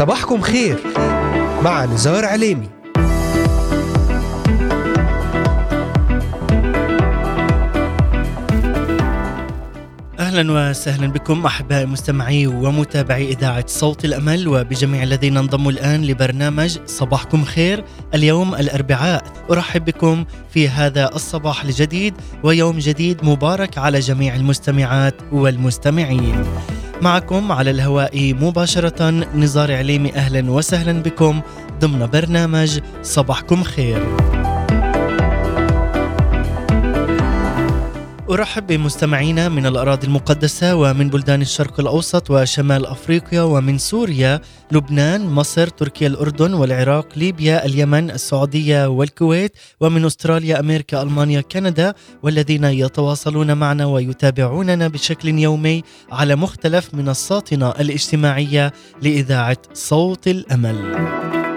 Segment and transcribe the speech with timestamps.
[0.00, 0.78] صباحكم خير.
[1.62, 2.68] مع نزار عليمي.
[10.18, 17.44] أهلا وسهلا بكم أحبائي مستمعي ومتابعي إذاعة صوت الأمل وبجميع الذين انضموا الآن لبرنامج صباحكم
[17.44, 17.84] خير.
[18.14, 19.24] اليوم الأربعاء.
[19.50, 26.44] أرحب بكم في هذا الصباح الجديد ويوم جديد مبارك على جميع المستمعات والمستمعين.
[27.02, 31.40] معكم على الهواء مباشرة نزار عليمي أهلا وسهلا بكم
[31.80, 34.16] ضمن برنامج صباحكم خير.
[38.30, 44.40] أرحب بمستمعينا من الأراضي المقدسة ومن بلدان الشرق الأوسط وشمال أفريقيا ومن سوريا،
[44.72, 52.64] لبنان، مصر، تركيا، الأردن والعراق، ليبيا، اليمن، السعودية والكويت، ومن أستراليا، أمريكا، ألمانيا، كندا، والذين
[52.64, 61.49] يتواصلون معنا ويتابعوننا بشكل يومي على مختلف منصاتنا الاجتماعية لإذاعة صوت الأمل.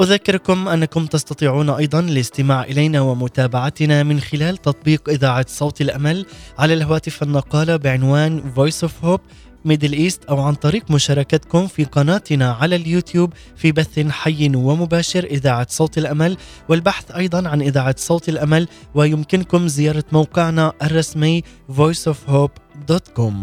[0.00, 6.26] أذكركم أنكم تستطيعون أيضا الاستماع إلينا ومتابعتنا من خلال تطبيق إذاعة صوت الأمل
[6.58, 9.20] على الهواتف النقالة بعنوان Voice of Hope
[9.64, 15.66] Middle East أو عن طريق مشاركتكم في قناتنا على اليوتيوب في بث حي ومباشر إذاعة
[15.70, 16.36] صوت الأمل
[16.68, 21.42] والبحث أيضا عن إذاعة صوت الأمل ويمكنكم زيارة موقعنا الرسمي
[21.78, 23.34] voiceofhope.com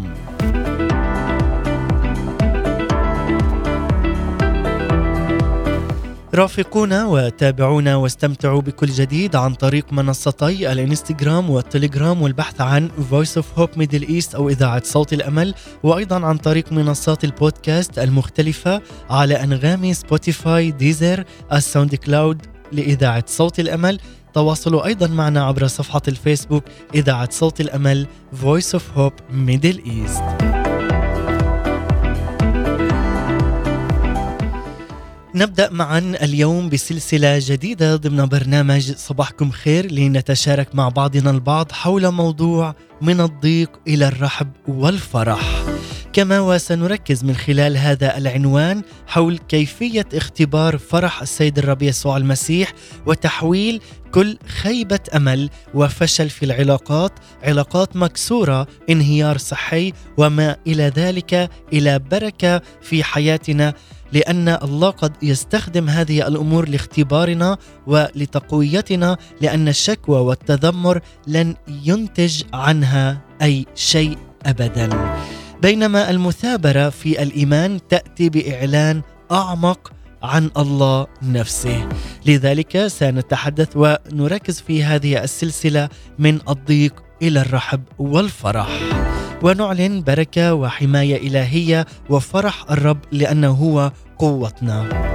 [6.36, 13.78] رافقونا وتابعونا واستمتعوا بكل جديد عن طريق منصتي الانستغرام والتليجرام والبحث عن Voice of Hope
[13.78, 20.70] Middle East أو إذاعة صوت الأمل وأيضا عن طريق منصات البودكاست المختلفة على أنغامي Spotify
[20.70, 22.42] Deezer ال SoundCloud
[22.72, 24.00] لإذاعة صوت الأمل.
[24.34, 28.06] تواصلوا أيضا معنا عبر صفحة الفيسبوك إذاعة صوت الأمل
[28.42, 30.55] Voice of Hope Middle East.
[35.36, 42.74] نبدأ معا اليوم بسلسلة جديدة ضمن برنامج صباحكم خير لنتشارك مع بعضنا البعض حول موضوع
[43.02, 45.64] من الضيق إلى الرحب والفرح.
[46.12, 52.72] كما وسنركز من خلال هذا العنوان حول كيفية اختبار فرح السيد الرب يسوع المسيح
[53.06, 53.80] وتحويل
[54.12, 57.12] كل خيبة أمل وفشل في العلاقات
[57.42, 63.74] علاقات مكسورة انهيار صحي وما إلى ذلك إلى بركة في حياتنا
[64.12, 73.66] لأن الله قد يستخدم هذه الأمور لاختبارنا ولتقويتنا لأن الشكوى والتذمر لن ينتج عنها أي
[73.74, 74.88] شيء ابدا.
[75.62, 79.02] بينما المثابرة في الإيمان تأتي بإعلان
[79.32, 81.88] أعمق عن الله نفسه.
[82.26, 88.68] لذلك سنتحدث ونركز في هذه السلسلة من الضيق إلى الرحب والفرح.
[89.42, 95.06] ونعلن بركة وحماية إلهية وفرح الرب لأنه هو قوتنا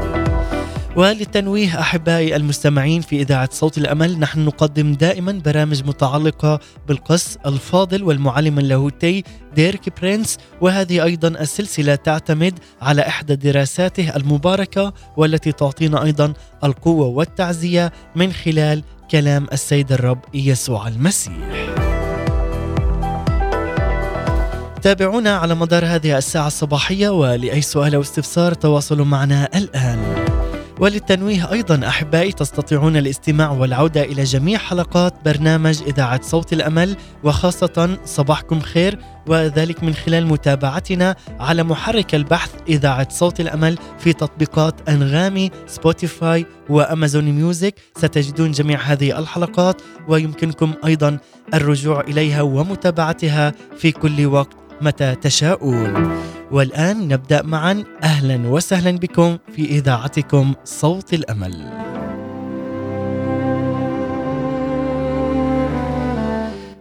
[0.95, 8.59] وللتنويه أحبائي المستمعين في إذاعة صوت الأمل نحن نقدم دائما برامج متعلقة بالقس الفاضل والمعلم
[8.59, 9.23] اللاهوتي
[9.55, 16.33] ديرك برينس وهذه أيضا السلسلة تعتمد على إحدى دراساته المباركة والتي تعطينا أيضا
[16.63, 21.90] القوة والتعزية من خلال كلام السيد الرب يسوع المسيح.
[24.81, 30.15] تابعونا على مدار هذه الساعة الصباحية ولأي سؤال أو استفسار تواصلوا معنا الآن.
[30.79, 38.59] وللتنويه أيضا أحبائي تستطيعون الاستماع والعودة إلى جميع حلقات برنامج إذاعة صوت الأمل وخاصة صباحكم
[38.59, 46.45] خير وذلك من خلال متابعتنا على محرك البحث إذاعة صوت الأمل في تطبيقات أنغامي Spotify
[46.69, 47.75] و Amazon Music.
[47.97, 51.17] ستجدون جميع هذه الحلقات ويمكنكم أيضا
[51.53, 54.61] الرجوع إليها ومتابعتها في كل وقت.
[54.81, 56.11] متى تشاءون.
[56.51, 57.83] والآن نبدأ معا.
[58.03, 61.81] أهلا وسهلا بكم في إذاعتكم صوت الأمل.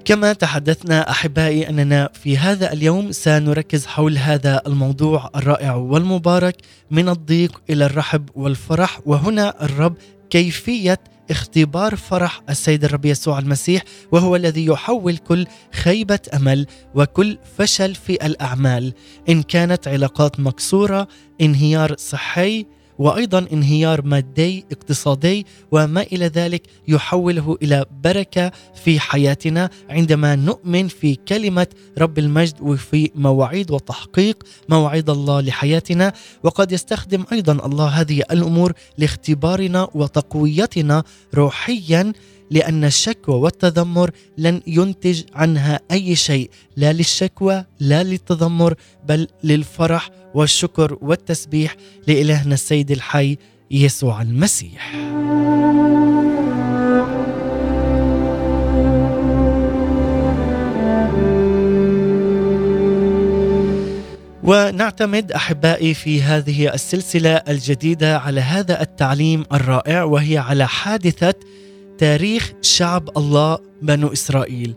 [0.05, 6.57] كما تحدثنا أحبائي أننا في هذا اليوم سنركز حول هذا الموضوع الرائع والمبارك
[6.91, 9.01] من الضيق إلى الرحب والفرح.
[9.07, 9.95] وهنا الرب
[10.31, 10.99] كيفية
[11.31, 13.83] اختبار فرح السيد الرب يسوع المسيح
[14.13, 18.93] وهو الذي يحول كل خيبة أمل وكل فشل في الأعمال.
[19.29, 21.09] إن كانت علاقات مكسورة
[21.41, 22.67] انهيار صحي
[23.01, 28.53] وأيضا انهيار مادي اقتصادي وما إلى ذلك يحوله إلى بركة
[28.85, 31.67] في حياتنا عندما نؤمن في كلمة
[31.99, 36.13] رب المجد وفي مواعيد وتحقيق مواعيد الله لحياتنا.
[36.43, 41.05] وقد يستخدم أيضا الله هذه الأمور لاختبارنا وتقويتنا
[41.35, 42.13] روحيا
[42.51, 48.75] لأن الشكوى والتذمر لن ينتج عنها أي شيء لا للشكوى لا للتذمر
[49.09, 53.37] بل للفرح والشكر والتسبيح لإلهنا السيد الحي
[53.71, 54.95] يسوع المسيح.
[64.51, 71.35] ونعتمد أحبائي في هذه السلسلة الجديدة على هذا التعليم الرائع وهي على حادثة
[72.01, 74.75] تاريخ شعب الله بنو إسرائيل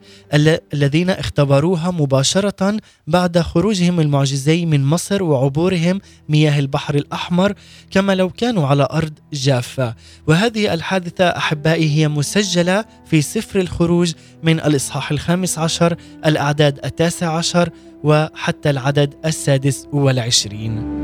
[0.74, 2.78] الذين اختبروها مباشرة
[3.08, 7.54] بعد خروجهم المعجزي من مصر وعبورهم مياه البحر الأحمر
[7.92, 9.96] كما لو كانوا على أرض جافة.
[10.28, 15.96] وهذه الحادثة أحبائي هي مسجلة في سفر الخروج من الإصحاح الخامس عشر
[16.26, 17.70] الأعداد التاسع عشر
[18.04, 21.04] وحتى العدد السادس والعشرين.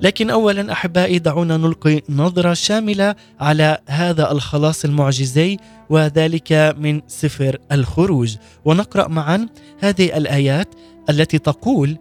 [0.00, 5.56] لكن اولا أحبائي دعونا نلقي نظرة شاملة على هذا الخلاص المعجزي
[5.90, 8.36] وذلك من سفر الخروج.
[8.64, 9.48] ونقرأ معا
[9.80, 10.74] هذه الآيات
[11.10, 11.98] التي تقول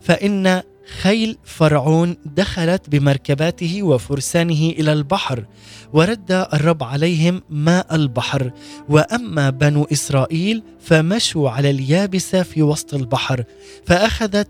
[0.00, 0.62] فإن
[1.00, 5.44] خيل فرعون دخلت بمركباته وفرسانه إلى البحر
[5.92, 8.52] ورد الرب عليهم ماء البحر.
[8.88, 13.44] وأما بنو إسرائيل فمشوا على اليابسة في وسط البحر
[13.86, 14.48] فأخذت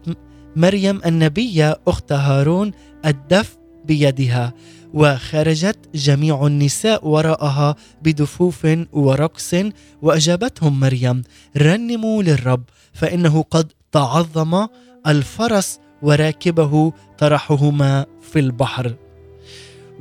[0.56, 2.72] مريم النبيه أخت هارون
[3.06, 4.54] الدف بيدها
[4.94, 9.54] وخرجت جميع النساء وراءها بدفوف ورقص
[10.02, 11.22] وأجابتهم مريم
[11.56, 12.62] رنموا للرب
[12.92, 14.66] فإنه قد تعظم
[15.06, 18.94] الفرس وراكبه طرحهما في البحر.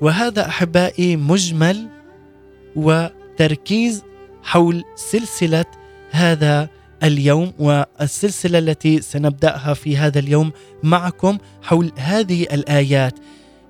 [0.02, 1.88] وهذا أحبائي مجمل
[2.76, 4.04] وتركيز
[4.44, 5.66] حول سلسلة
[6.12, 6.70] هذا
[7.04, 10.52] اليوم والسلسلة التي سنبدأها في هذا اليوم
[10.84, 13.20] معكم حول هذه الآيات.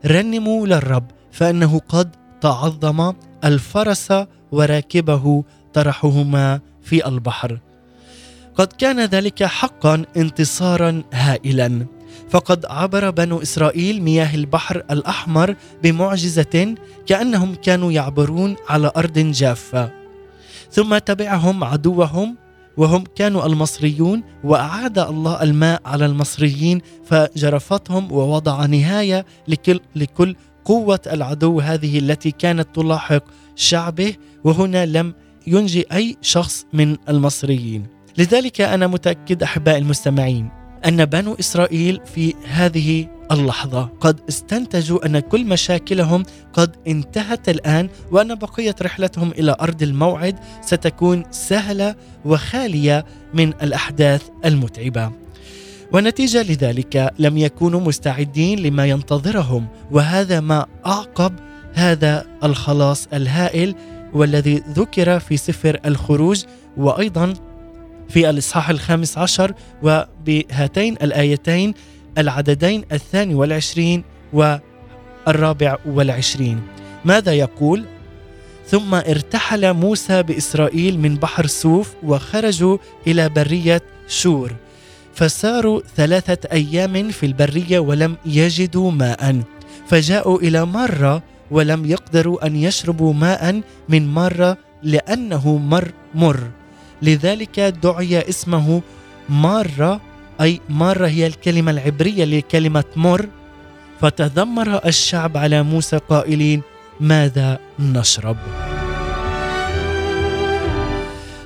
[0.06, 3.14] رنموا للرب فإنه قد تعظم
[3.46, 4.14] الفرس
[4.52, 5.44] وراكبه
[5.74, 7.60] طرحهما في البحر.
[8.56, 11.86] قد كان ذلك حقا انتصارا هائلا.
[12.30, 16.76] فقد عبر بنو إسرائيل مياه البحر الأحمر بمعجزة
[17.08, 19.92] كأنهم كانوا يعبرون على أرض جافة.
[20.72, 22.36] ثم تبعهم عدوهم
[22.78, 30.36] وهم كانوا المصريون وأعاد الله الماء على المصريين فجرفتهم ووضع نهاية لكل لكل
[30.66, 33.24] قوة العدو هذه التي كانت تلاحق
[33.56, 35.14] شعبه وهنا لم
[35.48, 37.88] ينجي أي شخص من المصريين.
[38.18, 45.46] لذلك أنا متأكد أحبائي المستمعين أن بنو إسرائيل في هذه اللحظة قد استنتجوا أن كل
[45.46, 51.96] مشاكلهم قد انتهت الآن وأن بقيه رحلتهم إلى أرض الموعد ستكون سهلة
[52.26, 55.12] وخالية من الأحداث المتعبة.
[55.94, 61.34] ونتيجة لذلك لم يكونوا مستعدين لما ينتظرهم وهذا ما أعقب
[61.74, 63.76] هذا الخلاص الهائل
[64.14, 66.44] والذي ذكر في سفر الخروج
[66.78, 67.34] وأيضا
[68.10, 71.74] في الإصحاح الخامس عشر وبهاتين الآيتين
[72.18, 76.62] العددين الثاني والعشرين والرابع والعشرين
[77.06, 77.86] ماذا يقول؟
[78.68, 82.78] ثم ارتحل موسى بإسرائيل من بحر سوف وخرجوا
[83.08, 84.56] إلى برية شور
[85.14, 89.42] فساروا ثلاثة أيام في البرية ولم يجدوا ماء
[89.88, 96.40] فجاءوا إلى مرة ولم يقدروا أن يشربوا ماء من مرة لأنه مر مر
[97.02, 98.82] لذلك دعي اسمه
[99.30, 100.02] مارة
[100.42, 103.30] أي مارة هي الكلمة العبرية لكلمة مر.
[104.02, 106.62] فتذمر الشعب على موسى قائلين
[107.00, 108.38] ماذا نشرب؟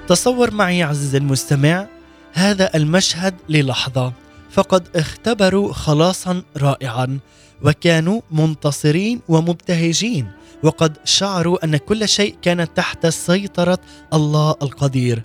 [0.07, 1.87] تصور معي عزيزي المستمع
[2.33, 4.13] هذا المشهد للحظة.
[4.51, 7.19] فقد اختبروا خلاصا رائعا
[7.63, 10.31] وكانوا منتصرين ومبتهجين
[10.63, 13.79] وقد شعروا أن كل شيء كان تحت سيطرة
[14.13, 15.23] الله القدير.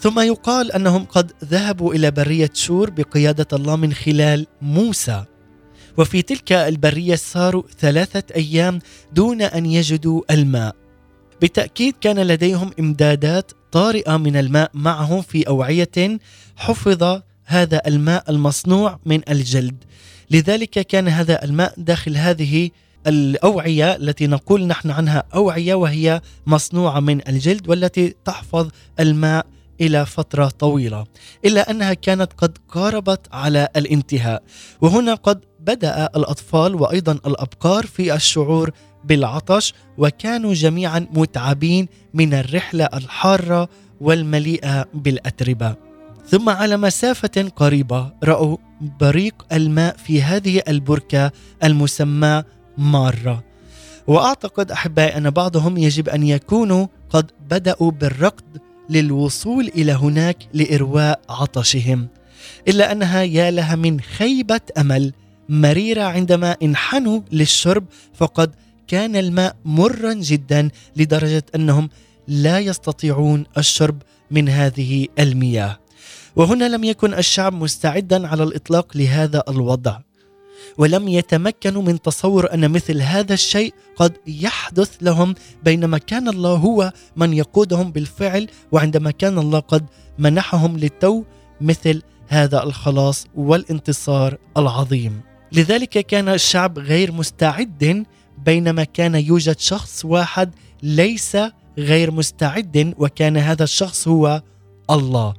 [0.00, 5.24] ثم يقال أنهم قد ذهبوا إلى برية شور بقيادة الله من خلال موسى.
[5.98, 8.78] وفي تلك البرية ساروا ثلاثة أيام
[9.12, 10.76] دون أن يجدوا الماء.
[11.40, 16.18] بالتاكيد كان لديهم إمدادات طارئة من الماء معهم في أوعية
[16.56, 19.84] حفظ هذا الماء المصنوع من الجلد.
[20.30, 22.70] لذلك كان هذا الماء داخل هذه
[23.06, 28.68] الأوعية التي نقول نحن عنها أوعية وهي مصنوعة من الجلد والتي تحفظ
[29.00, 29.46] الماء
[29.80, 31.04] إلى فترة طويلة
[31.44, 34.42] إلا أنها كانت قد قاربت على الانتهاء.
[34.80, 38.70] وهنا قد بدأ الأطفال وأيضا الأبقار في الشعور
[39.04, 43.68] بالعطش وكانوا جميعا متعبين من الرحلة الحارة
[44.00, 45.74] والمليئة بالأتربة.
[46.26, 48.56] ثم على مسافة قريبة رأوا
[49.00, 51.32] بريق الماء في هذه البركة
[51.64, 52.44] المسماه
[52.78, 53.44] مارة.
[54.06, 58.44] وأعتقد أحبائي أن بعضهم يجب أن يكونوا قد بدأوا بالركض
[58.90, 62.08] للوصول إلى هناك لإرواء عطشهم
[62.68, 65.12] إلا أنها يا لها من خيبة أمل.
[65.48, 68.54] مريرة عندما انحنوا للشرب فقد
[68.88, 71.90] كان الماء مرا جدا لدرجة أنهم
[72.28, 75.78] لا يستطيعون الشرب من هذه المياه.
[76.36, 80.00] وهنا لم يكن الشعب مستعدا على الإطلاق لهذا الوضع.
[80.80, 85.34] ولم يتمكنوا من تصور أن مثل هذا الشيء قد يحدث لهم
[85.64, 89.86] بينما كان الله هو من يقودهم بالفعل وعندما كان الله قد
[90.18, 91.24] منحهم للتو
[91.60, 95.20] مثل هذا الخلاص والانتصار العظيم.
[95.52, 98.04] لذلك كان الشعب غير مستعد
[98.44, 101.36] بينما كان يوجد شخص واحد ليس
[101.78, 104.42] غير مستعد وكان هذا الشخص هو
[104.90, 105.34] الله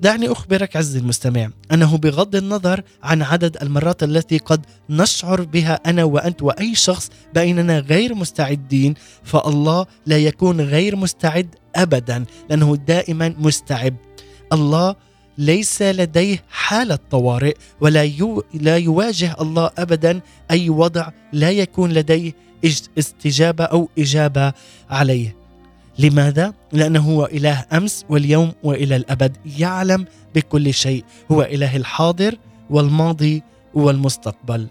[0.00, 6.04] دعني أخبرك عزيزي المستمع أنه بغض النظر عن عدد المرات التي قد نشعر بها أنا
[6.04, 8.94] وأنت وأي شخص باننا غير مستعدين
[9.24, 13.96] فالله لا يكون غير مستعد ابدا لأنه دائما مستعد
[14.52, 14.94] الله
[15.38, 20.20] ليس لديه حالة طوارئ ولا يو لا يواجه الله ابدا
[20.50, 22.32] أي وضع لا يكون لديه
[22.98, 24.52] استجابة أو إجابة
[24.90, 25.45] عليه.
[25.98, 31.04] لماذا؟ لأنه هو إله أمس واليوم وإلى الأبد يعلم بكل شيء.
[31.32, 32.34] هو إله الحاضر
[32.70, 33.42] والماضي
[33.74, 34.66] والمستقبل.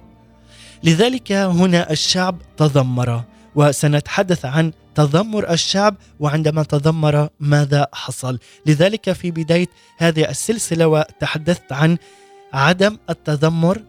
[0.83, 3.23] لذلك هنا الشعب تذمر
[3.55, 8.39] وسنتحدث عن تذمر الشعب وعندما تذمر ماذا حصل.
[8.65, 9.67] لذلك في بداية
[9.97, 11.97] هذه السلسلة وتحدثت عن
[12.53, 13.81] عدم التذمر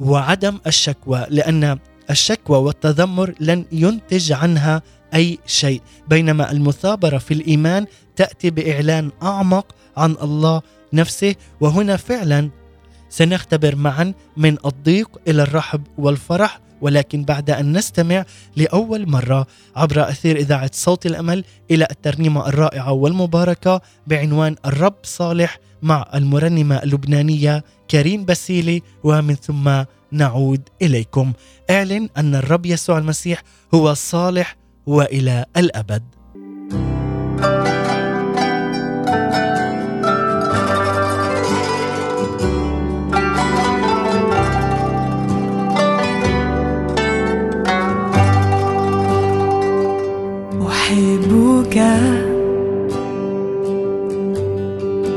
[0.00, 1.78] وعدم الشكوى لأن
[2.10, 4.82] الشكوى والتذمر لن ينتج عنها
[5.14, 5.82] أي شيء.
[6.08, 7.86] بينما المثابرة في الإيمان
[8.16, 12.50] تأتي بإعلان أعمق عن الله نفسه وهنا فعلا
[13.08, 18.24] سنختبر معا من الضيق إلى الرحب والفرح ولكن بعد أن نستمع
[18.56, 19.46] لأول مرة
[19.76, 27.64] عبر أثير إذاعة صوت الأمل إلى الترنيمة الرائعة والمباركة بعنوان الرب صالح مع المرنمة اللبنانية
[27.90, 31.32] كريم بسيلي ومن ثم نعود إليكم.
[31.70, 33.42] اعلن أن الرب يسوع المسيح
[33.74, 36.02] هو صالح وإلى الأبد.
[50.66, 51.76] أحبك.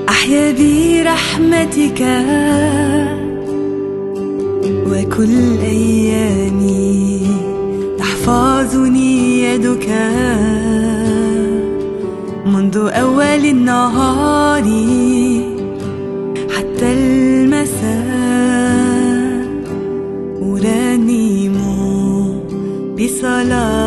[0.10, 2.02] أحيا برحمتك.
[4.90, 7.22] وكل أيامي
[8.00, 9.09] تحفظني.
[9.54, 9.88] يدك
[12.46, 14.64] منذ أول النهار
[16.56, 18.10] حتى المساء
[20.42, 21.58] أرنم
[22.98, 23.79] بصلاحك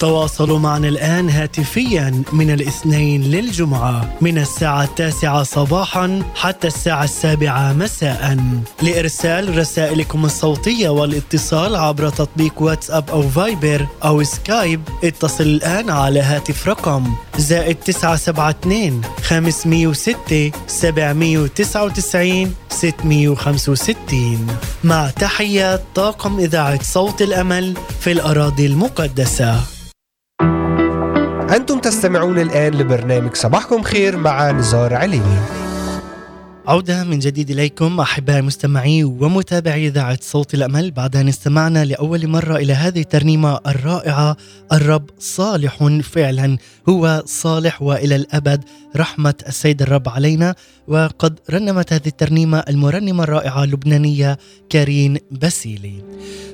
[0.00, 8.36] تواصلوا معنا الآن هاتفيا من الاثنين للجمعة من الساعة التاسعة صباحا حتى الساعة السابعة مساء.
[8.82, 16.68] لإرسال رسائلكم الصوتية والاتصال عبر تطبيق واتساب أو فايبر أو سكايب اتصل الآن على هاتف
[16.68, 24.46] رقم زائد 972 506 799 665
[24.84, 29.79] مع تحيات طاقم إذاعة صوت الأمل في الأراضي المقدسة.
[31.56, 35.38] أنتم تستمعون الآن لبرنامج صباحكم خير مع نزار عليمي
[36.66, 40.90] عودة من جديد إليكم أحبائي مستمعي ومتابعي إذاعة صوت الأمل.
[40.90, 44.36] بعد أن استمعنا لأول مرة إلى هذه الترنيمة الرائعة
[44.72, 46.58] الرب صالح فعلا.
[46.88, 48.64] هو صالح وإلى الأبد.
[48.96, 50.54] رحمة السيد الرب علينا.
[50.88, 54.38] وقد رنمت هذه الترنيمة المرنمة الرائعة اللبنانية
[54.70, 55.94] كارين باسيلي.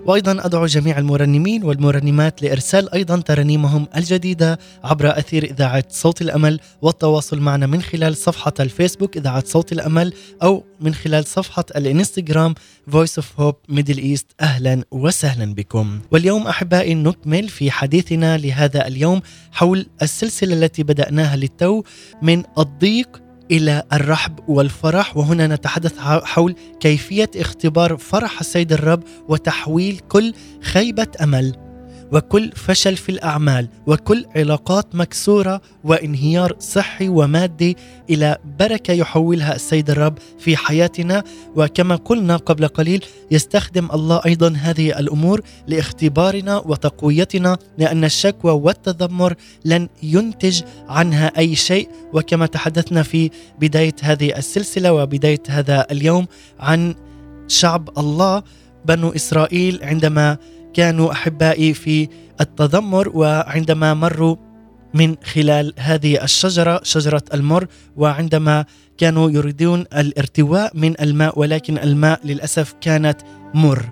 [0.06, 6.60] وأيضا أدعو جميع المرنمين والمرنمات لإرسال أيضا ترانيمهم الجديدة عبر أثير إذاعة صوت الأمل.
[6.82, 9.95] والتواصل معنا من خلال صفحة الفيسبوك إذاعة صوت الأمل.
[10.42, 12.54] أو من خلال صفحة الإنستغرام
[12.90, 14.24] Voice of Hope Middle East.
[14.40, 16.00] أهلا وسهلا بكم.
[16.12, 19.20] واليوم أحبائي نكمل في حديثنا لهذا اليوم
[19.52, 21.82] حول السلسلة التي بدأناها للتو
[22.22, 25.16] من الضيق إلى الرحب والفرح.
[25.16, 31.65] وهنا نتحدث حول كيفية اختبار فرح السيد الرب وتحويل كل خيبة أمل.
[32.12, 37.76] وكل فشل في الأعمال وكل علاقات مكسورة وانهيار صحي ومادي
[38.10, 41.24] إلى بركة يحولها السيد الرب في حياتنا.
[41.56, 49.88] وكما قلنا قبل قليل يستخدم الله أيضا هذه الأمور لاختبارنا وتقويتنا لأن الشكوى والتذمر لن
[50.02, 51.88] ينتج عنها أي شيء.
[52.12, 56.26] وكما تحدثنا في بداية هذه السلسلة وبداية هذا اليوم
[56.60, 56.94] عن
[57.48, 58.42] شعب الله
[58.84, 60.36] بنو إسرائيل عندما
[60.76, 62.08] كانوا أحبائي في
[62.40, 64.36] التذمر وعندما مروا
[64.94, 68.64] من خلال هذه الشجرة شجرة المر وعندما
[68.98, 73.20] كانوا يريدون الارتواء من الماء ولكن الماء للأسف كانت
[73.54, 73.90] مر.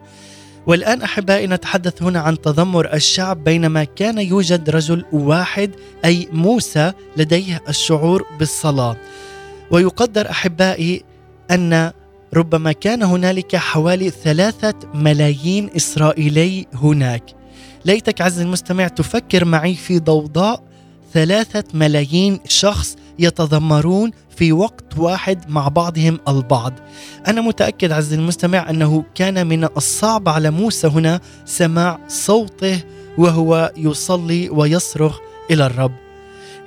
[0.67, 5.71] والآن أحبائي نتحدث هنا عن تذمر الشعب بينما كان يوجد رجل واحد
[6.05, 8.97] أي موسى لديه الشعور بالصلاة.
[9.71, 11.05] ويقدر أحبائي
[11.51, 11.93] أن
[12.35, 17.23] ربما كان هنالك حوالي ثلاثة ملايين إسرائيلي هناك.
[17.85, 20.63] ليتك عز المستمع تفكر معي في ضوضاء
[21.13, 26.73] ثلاثة ملايين شخص يتذمرون في وقت واحد مع بعضهم البعض.
[27.27, 32.81] أنا متأكد عز المستمع أنه كان من الصعب على موسى هنا سماع صوته
[33.19, 35.19] وهو يصلي ويصرخ
[35.51, 35.95] إلى الرب.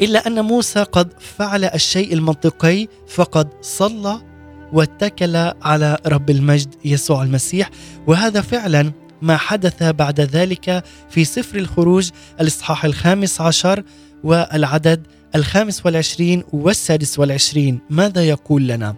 [0.01, 4.21] إلا أن موسى قد فعل الشيء المنطقي فقد صلى
[4.73, 7.69] واتكل على رب المجد يسوع المسيح
[8.08, 12.10] وهذا فعلا ما حدث بعد ذلك في سفر الخروج
[12.41, 13.84] الإصحاح الخامس عشر
[14.23, 17.80] والعدد الخامس والعشرين والسادس والعشرين.
[17.89, 18.95] ماذا يقول لنا؟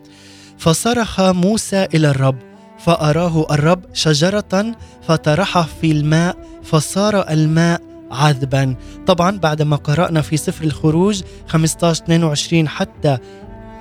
[0.57, 2.37] فصرخ موسى إلى الرب
[2.79, 4.75] فأراه الرب شجرة
[5.07, 8.75] فطرحها في الماء فصار الماء عذبا.
[9.07, 13.17] طبعا بعدما قرأنا في سفر الخروج 15 22 حتى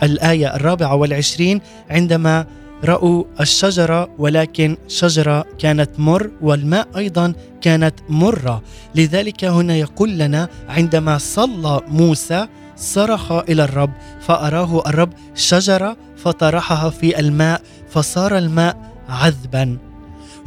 [0.03, 2.47] الآية الرابعة والعشرين عندما
[2.85, 8.63] رأوا الشجرة ولكن شجرة كانت مر والماء أيضا كانت مرة.
[8.95, 17.21] لذلك هنا يقول لنا عندما صلى موسى صرخ إلى الرب فأراه الرب شجرة فطرحها في
[17.21, 19.88] الماء فصار الماء عذبا.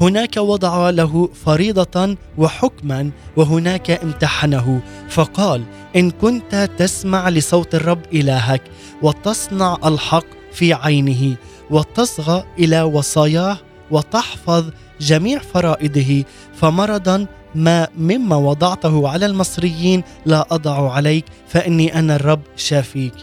[0.01, 4.81] هناك وضع له فريضة وحكما وهناك امتحنه.
[5.09, 5.63] فقال
[5.95, 8.61] إن كنت تسمع لصوت الرب إلهك
[9.01, 11.35] وتصنع الحق في عينه
[11.69, 13.57] وتصغى إلى وصاياه
[13.91, 14.65] وتحفظ
[15.01, 16.23] جميع فرائضه
[16.55, 23.13] فمرضا ما مما وضعته على المصريين لا أضع عليك فإني أنا الرب شافيك.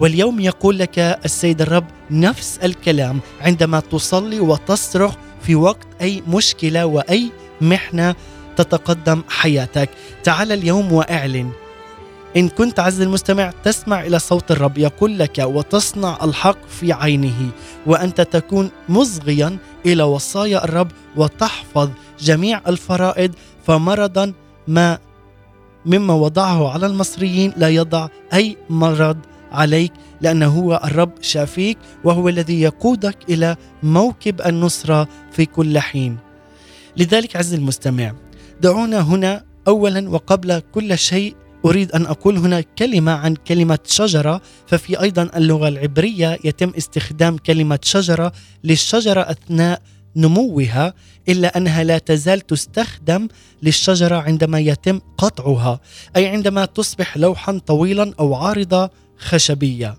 [0.00, 5.14] واليوم يقول لك السيد الرب نفس الكلام عندما تصلي وتصرخ
[5.48, 7.30] في وقت أي مشكلة وأي
[7.60, 8.14] محنة
[8.56, 9.90] تتقدم حياتك.
[10.24, 11.50] تعال اليوم واعلن.
[12.36, 17.50] إن كنت عز المستمع تسمع إلى صوت الرب يقول لك وتصنع الحق في عينه
[17.86, 23.34] وأنت تكون مصغيا إلى وصايا الرب وتحفظ جميع الفرائض
[23.66, 24.32] فمرضا
[24.66, 24.98] ما
[25.86, 29.16] مما وضعه على المصريين لا يضع أي مرض
[29.52, 36.16] عليك لأنه هو الرب شافيك وهو الذي يقودك إلى موكب النصرة في كل حين.
[36.96, 38.12] لذلك عز المستمع
[38.60, 41.34] دعونا هنا اولا وقبل كل شيء
[41.64, 47.78] أريد أن أقول هنا كلمة عن كلمة شجرة ففي أيضا اللغة العبرية يتم استخدام كلمة
[47.82, 48.32] شجرة
[48.64, 49.82] للشجرة أثناء
[50.16, 50.94] نموها
[51.28, 53.28] إلا أنها لا تزال تستخدم
[53.62, 55.80] للشجرة عندما يتم قطعها
[56.16, 59.98] أي عندما تصبح لوحا طويلا أو عارضة خشبية.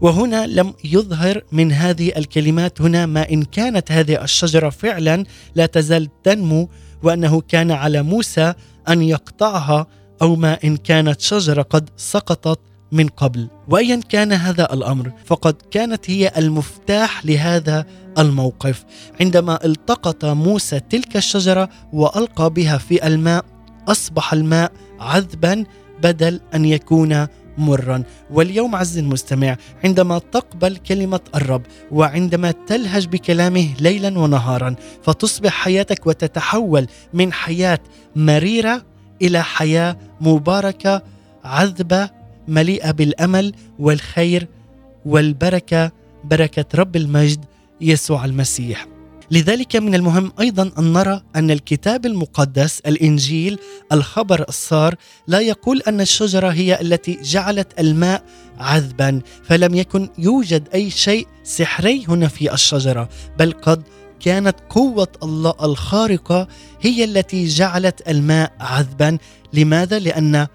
[0.00, 6.08] وهنا لم يظهر من هذه الكلمات هنا ما إن كانت هذه الشجرة فعلا لا تزال
[6.22, 6.68] تنمو
[7.02, 8.54] وأنه كان على موسى
[8.88, 9.86] أن يقطعها
[10.22, 12.60] أو ما إن كانت شجرة قد سقطت
[12.92, 13.48] من قبل.
[13.68, 17.86] وايا كان هذا الأمر فقد كانت هي المفتاح لهذا
[18.18, 18.84] الموقف.
[19.20, 23.44] عندما التقط موسى تلك الشجرة وألقى بها في الماء
[23.88, 25.64] أصبح الماء عذبا
[26.02, 27.26] بدل أن يكون
[27.58, 28.02] مرا.
[28.30, 36.86] واليوم عز المستمع عندما تقبل كلمة الرب وعندما تلهج بكلامه ليلا ونهارا فتصبح حياتك وتتحول
[37.14, 37.80] من حياة
[38.16, 38.82] مريرة
[39.22, 41.02] إلى حياة مباركة
[41.44, 42.10] عذبة
[42.48, 44.48] مليئة بالأمل والخير
[45.06, 45.92] والبركة
[46.24, 47.44] بركة رب المجد
[47.80, 48.93] يسوع المسيح.
[49.30, 53.58] لذلك من المهم أيضا أن نرى أن الكتاب المقدس الإنجيل
[53.92, 54.94] الخبر السار
[55.26, 58.24] لا يقول أن الشجرة هي التي جعلت الماء
[58.58, 63.08] عذبا فلم يكن يوجد أي شيء سحري هنا في الشجرة
[63.38, 63.82] بل قد
[64.20, 66.48] كانت قوة الله الخارقة
[66.80, 69.18] هي التي جعلت الماء عذبا.
[69.52, 70.46] لماذا؟ لأن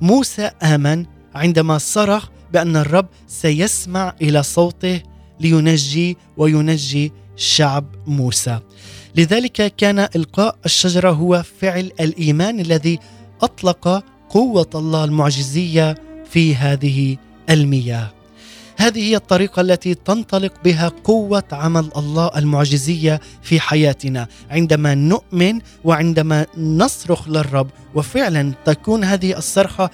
[0.00, 5.02] موسى آمن عندما صرخ بأن الرب سيسمع إلى صوته
[5.40, 8.58] لينجي وينجي شعب موسى.
[9.16, 12.98] لذلك كان إلقاء الشجرة هو فعل الإيمان الذي
[13.42, 15.94] أطلق قوة الله المعجزية
[16.30, 17.16] في هذه
[17.50, 18.10] المياه.
[18.76, 24.28] هذه هي الطريقة التي تنطلق بها قوة عمل الله المعجزية في حياتنا.
[24.50, 29.90] عندما نؤمن وعندما نصرخ للرب وفعلا تكون هذه الصرخة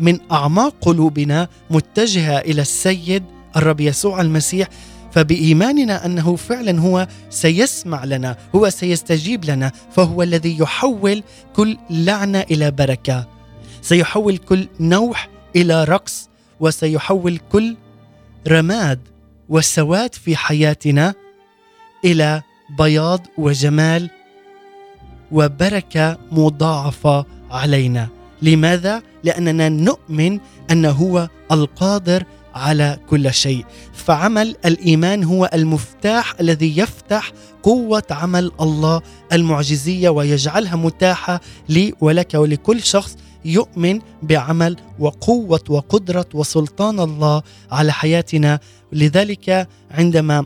[0.00, 3.24] من أعماق قلوبنا متجهة إلى السيد
[3.56, 4.68] الرب يسوع المسيح.
[5.12, 11.22] فبإيماننا أنه فعلا هو سيسمع لنا هو سيستجيب لنا فهو الذي يحول
[11.56, 13.28] كل لعنة إلى بركة.
[13.82, 16.28] سيحول كل نوح إلى رقص
[16.60, 17.76] وسيحول كل
[18.48, 19.00] رماد
[19.48, 21.14] وسواد في حياتنا
[22.04, 22.42] إلى
[22.78, 24.10] بياض وجمال
[25.32, 28.08] وبركة مضاعفة علينا.
[28.42, 33.64] لماذا؟ لأننا نؤمن انه هو القادر على كل شيء.
[33.92, 42.82] فعمل الإيمان هو المفتاح الذي يفتح قوة عمل الله المعجزية ويجعلها متاحة لي ولك ولكل
[42.82, 48.60] شخص يؤمن بعمل وقوة وقدرة وسلطان الله على حياتنا.
[48.92, 50.44] لذلك عندما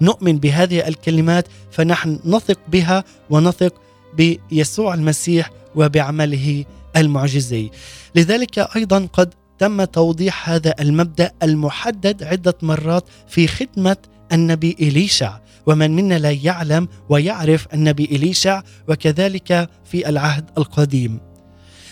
[0.00, 3.74] نؤمن بهذه الكلمات فنحن نثق بها ونثق
[4.16, 6.64] بيسوع المسيح وبعمله
[6.96, 7.70] المعجزي.
[8.14, 13.96] لذلك أيضا قد تم توضيح هذا المبدأ المحدد عدة مرات في خدمة
[14.32, 15.38] النبي إليشع.
[15.66, 21.20] ومن منا لا يعلم ويعرف النبي إليشع وكذلك في العهد القديم.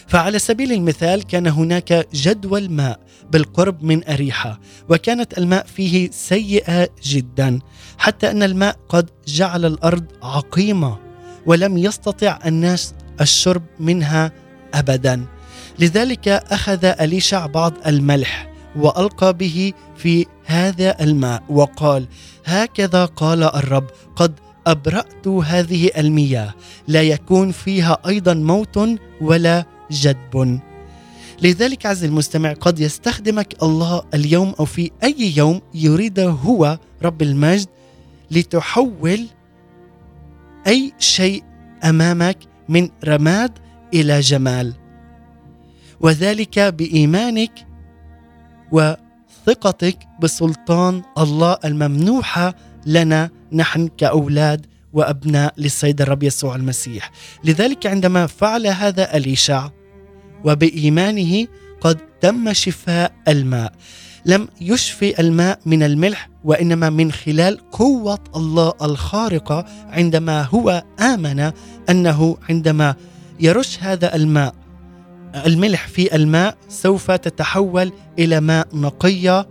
[0.06, 3.00] فعلى سبيل المثال كان هناك جدول ماء
[3.32, 7.58] بالقرب من أريحة وكانت الماء فيه سيئة جدا
[7.98, 10.98] حتى أن الماء قد جعل الأرض عقيمة
[11.46, 14.32] ولم يستطع الناس الشرب منها
[14.74, 15.26] أبدا.
[15.82, 22.06] لذلك أخذ أليشع بعض الملح وألقى به في هذا الماء وقال
[22.44, 24.34] هكذا قال الرب قد
[24.66, 26.54] أبرأت هذه المياه
[26.88, 28.78] لا يكون فيها أيضا موت
[29.20, 30.60] ولا جدب
[31.42, 37.68] لذلك عز المستمع قد يستخدمك الله اليوم أو في أي يوم يريد هو رب المجد
[38.30, 39.26] لتحول
[40.66, 41.42] أي شيء
[41.84, 43.58] أمامك من رماد
[43.94, 44.81] إلى جمال.
[46.02, 47.66] وذلك بإيمانك
[49.46, 52.54] ثقتك بسلطان الله الممنوحة
[52.86, 57.10] لنا نحن كأولاد وأبناء للسيد الرب يسوع المسيح.
[57.44, 59.68] لذلك عندما فعل هذا أليشع
[60.44, 61.46] وبإيمانه
[61.80, 63.72] قد تم شفاء الماء.
[64.26, 71.52] لم يشفي الماء من الملح وإنما من خلال قوة الله الخارقة عندما هو آمن
[71.90, 72.94] أنه عندما
[73.40, 74.54] يرش هذا الماء
[75.34, 79.48] الملح في الماء سوف تتحول إلى ماء نقية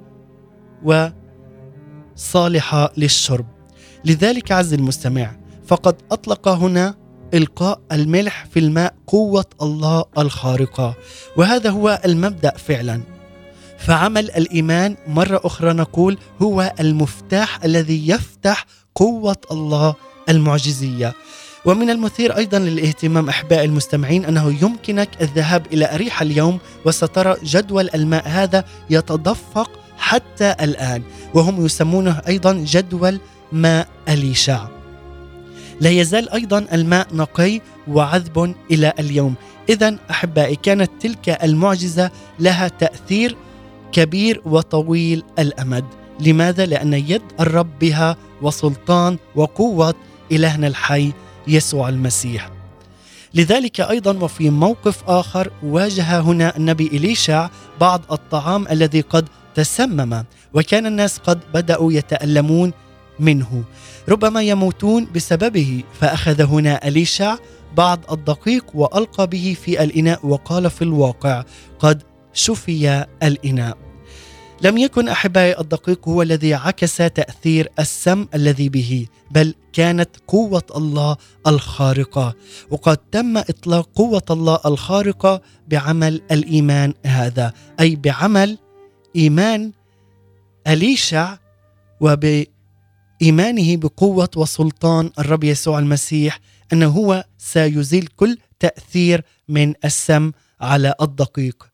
[2.17, 3.45] وصالحه للشرب.
[4.05, 5.31] لذلك عز المستمع
[5.67, 6.95] فقد أطلق هنا
[7.33, 10.95] إلقاء الملح في الماء قوة الله الخارقة
[11.37, 13.01] وهذا هو المبدأ فعلا.
[13.77, 18.65] فعمل الإيمان مرة أخرى نقول هو المفتاح الذي يفتح
[18.95, 19.95] قوة الله
[20.29, 21.13] المعجزية.
[21.65, 28.27] ومن المثير أيضا للاهتمام احبائي المستمعين أنه يمكنك الذهاب إلى اريحا اليوم وسترى جدول الماء
[28.27, 33.19] هذا يتدفق حتى الآن وهم يسمونه أيضا جدول
[33.51, 34.67] ماء اليشع
[35.81, 39.35] لا يزال أيضا الماء نقي وعذب إلى اليوم.
[39.69, 43.35] اذا أحبائي كانت تلك المعجزة لها تأثير
[43.91, 45.85] كبير وطويل الأمد.
[46.19, 49.95] لماذا؟ لأن يد الرب بها وسلطان وقوة
[50.31, 51.11] إلهنا الحي
[51.47, 52.49] يسوع المسيح.
[53.33, 57.49] لذلك أيضا وفي موقف آخر واجه هنا النبي إليشع
[57.81, 60.23] بعض الطعام الذي قد تسمم
[60.53, 62.73] وكان الناس قد بدأوا يتألمون
[63.19, 63.63] منه.
[64.09, 67.35] ربما يموتون بسببه فأخذ هنا إليشع
[67.77, 71.43] بعض الدقيق وألقى به في الإناء وقال في الواقع
[71.79, 73.77] قد شفي الإناء.
[74.63, 81.17] لم يكن أحبائي الدقيق هو الذي عكس تأثير السم الذي به بل كانت قوة الله
[81.47, 82.35] الخارقة.
[82.69, 88.57] وقد تم إطلاق قوة الله الخارقة بعمل الإيمان هذا أي بعمل
[89.15, 89.71] إيمان
[90.67, 91.37] أليشع
[92.01, 96.39] وبإيمانه بقوة وسلطان الرب يسوع المسيح
[96.73, 101.70] إنه هو سيزيل كل تأثير من السم على الدقيق.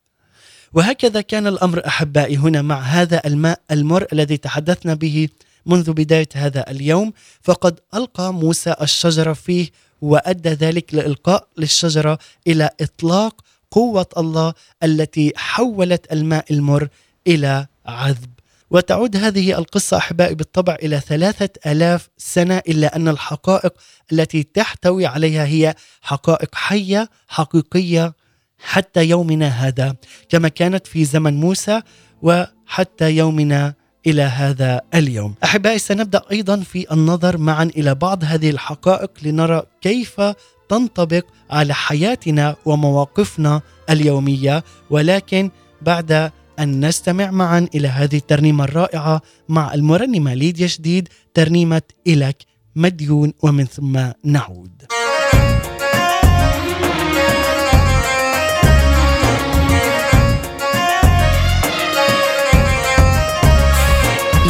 [0.74, 5.30] وهكذا كان الأمر أحبائي هنا مع هذا الماء المر الذي تحدثنا به
[5.66, 7.14] منذ بداية هذا اليوم.
[7.42, 9.70] فقد ألقى موسى الشجرة فيه
[10.02, 14.54] وأدى ذلك لإلقاء للشجرة إلى إطلاق قوة الله
[14.84, 16.88] التي حولت الماء المر
[17.28, 18.30] إلى عذب.
[18.72, 23.74] وتعود هذه القصة أحبائي بالطبع إلى ثلاثة ألاف سنة إلا أن الحقائق
[24.12, 28.14] التي تحتوي عليها هي حقائق حية حقيقية
[28.60, 29.96] حتى يومنا هذا
[30.30, 31.82] كما كانت في زمن موسى
[32.22, 33.74] وحتى يومنا
[34.08, 35.36] إلى هذا اليوم.
[35.44, 40.22] أحبائي سنبدأ أيضا في النظر معا إلى بعض هذه الحقائق لنرى كيف
[40.70, 49.74] تنطبق على حياتنا ومواقفنا اليومية ولكن بعد أن نستمع معا إلى هذه الترنيمة الرائعة مع
[49.74, 52.38] المرنمة ليديا شديد ترنيمة إلك
[52.76, 54.84] مديون ومن ثم نعود.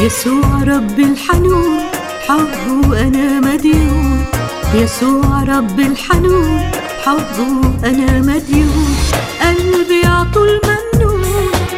[0.01, 1.79] يسوع رب الحنون
[2.27, 4.25] حبه أنا مديون.
[4.73, 6.59] يسوع رب الحنون
[7.05, 7.51] حبه
[7.85, 8.95] أنا مديون.
[9.41, 11.23] قلبي عطول ممنون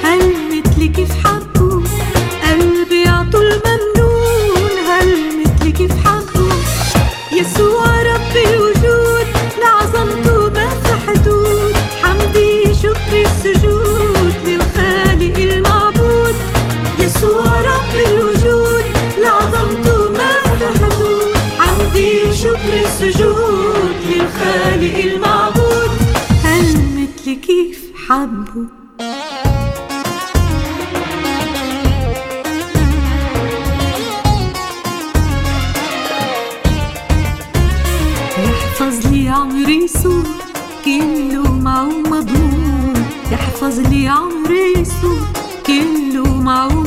[0.03, 1.84] هل مثلك في حبه
[2.43, 3.88] قلبي عطول ممنون
[43.87, 45.19] لي عمري سوء
[45.67, 46.78] كله معه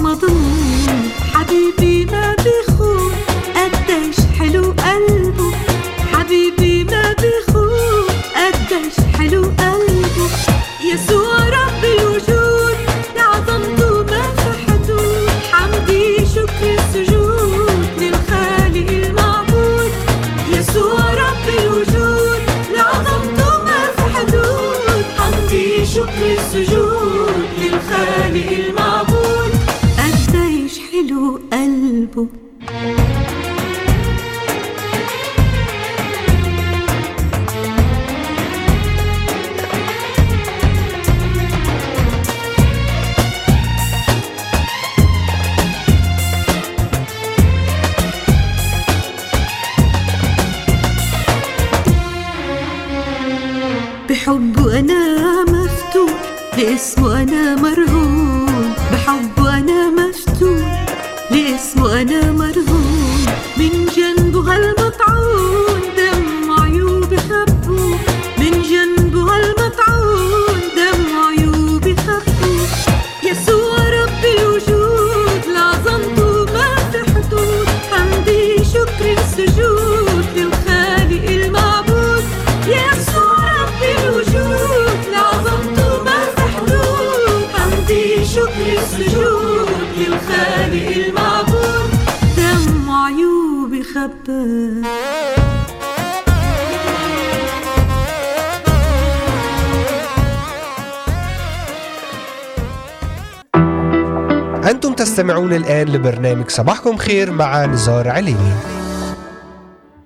[105.12, 108.53] تستمعون الآن لبرنامج صباحكم خير مع نزار عليني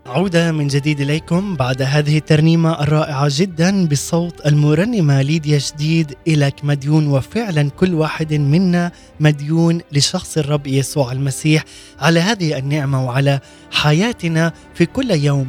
[0.06, 7.06] عودة من جديد إليكم بعد هذه الترنيمة الرائعة جدا بصوت المرنمة ليديا جديد إلك مديون
[7.06, 11.64] وفعلا كل واحد منا مديون لشخص الرب يسوع المسيح
[12.00, 13.40] على هذه النعمة وعلى
[13.70, 15.48] حياتنا في كل يوم.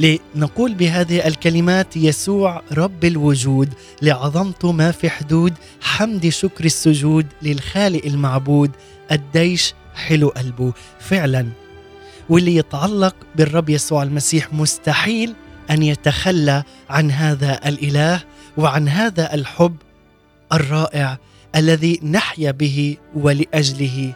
[0.00, 8.70] لنقول بهذه الكلمات يسوع رب الوجود لعظمته ما في حدود حمد شكر السجود للخالق المعبود
[9.10, 10.72] قديش حلو قلبه.
[11.00, 11.46] فعلا
[12.28, 15.34] واللي يتعلق بالرب يسوع المسيح مستحيل
[15.70, 18.20] أن يتخلى عن هذا الإله
[18.56, 19.76] وعن هذا الحب
[20.52, 21.18] الرائع
[21.56, 24.12] الذي نحيا به ولأجله.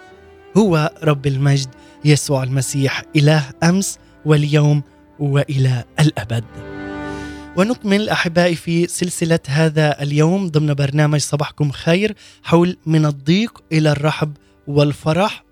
[0.56, 1.68] هو رب المجد
[2.04, 4.82] يسوع المسيح إله أمس واليوم
[5.18, 6.44] وإلى الأبد.
[7.56, 14.36] ونكمل أحبائي في سلسلة هذا اليوم ضمن برنامج صباحكم خير حول من الضيق إلى الرحب
[14.66, 15.44] والفرح.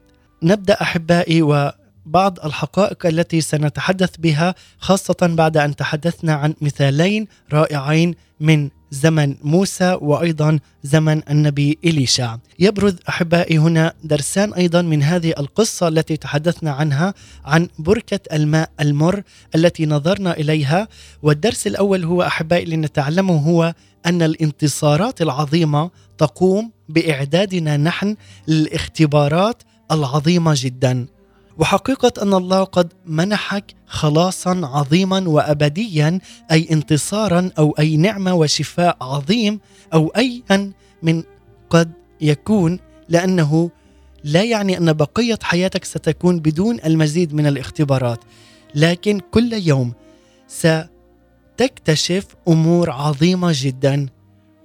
[0.42, 8.70] نبدأ أحبائي وبعض الحقائق التي سنتحدث بها خاصة بعد أن تحدثنا عن مثالين رائعين من
[8.92, 12.36] زمن موسى وأيضا زمن النبي اليشع.
[12.58, 19.22] يبرز أحبائي هنا درسان أيضا من هذه القصة التي تحدثنا عنها عن بركة الماء المر
[19.54, 20.88] التي نظرنا إليها
[21.22, 23.74] والدرس الأول هو أحبائي اللي نتعلمه هو
[24.06, 28.16] أن الانتصارات العظيمة تقوم بإعدادنا نحن
[28.48, 31.06] للاختبارات العظيمة جدا.
[31.58, 36.18] وحقيقة أن الله قد منحك خلاصا عظيما وأبديا
[36.52, 39.60] أي انتصارا أو أي نعمة وشفاء عظيم
[39.94, 41.22] أو أيا من
[41.70, 43.70] قد يكون لأنه
[44.24, 48.20] لا يعني أن بقية حياتك ستكون بدون المزيد من الاختبارات.
[48.74, 49.92] لكن كل يوم
[50.48, 54.08] ستكتشف أمور عظيمة جدا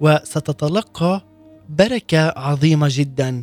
[0.00, 1.24] وستتلقى
[1.68, 3.42] بركة عظيمة جدا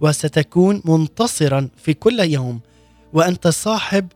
[0.00, 2.60] وستكون منتصرا في كل يوم.
[3.12, 4.08] وأنت صاحب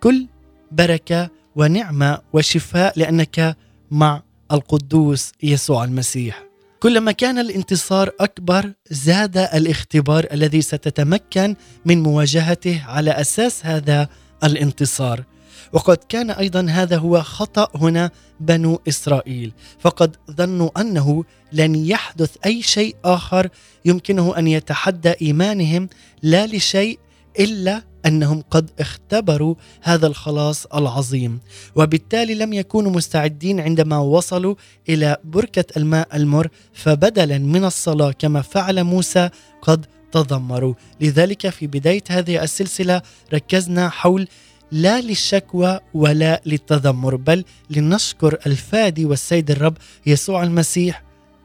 [0.00, 0.26] كل
[0.72, 3.56] بركة ونعمة وشفاء لأنك
[3.90, 6.44] مع القدوس يسوع المسيح.
[6.80, 14.08] كلما كان الانتصار أكبر زاد الاختبار الذي ستتمكن من مواجهته على أساس هذا
[14.44, 15.24] الانتصار.
[15.72, 22.62] وقد كان أيضا هذا هو خطأ هنا بنو إسرائيل فقد ظنوا أنه لن يحدث أي
[22.62, 23.48] شيء آخر
[23.84, 25.88] يمكنه أن يتحدى إيمانهم
[26.22, 26.98] لا لشيء
[27.40, 31.40] إلا أنهم قد اختبروا هذا الخلاص العظيم
[31.74, 34.54] وبالتالي لم يكونوا مستعدين عندما وصلوا
[34.88, 39.30] إلى بركة الماء المر فبدلا من الصلاة كما فعل موسى
[39.62, 40.74] قد تذمروا.
[41.00, 43.02] لذلك في بداية هذه السلسلة
[43.34, 44.28] ركزنا حول
[44.72, 49.76] لا للشكوى ولا للتذمر بل لنشكر الفادي والسيد الرب
[50.06, 51.02] يسوع المسيح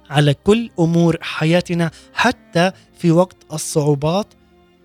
[0.10, 1.92] على كل أمور حياتنا.
[2.14, 4.28] حتى في وقت الصعوبات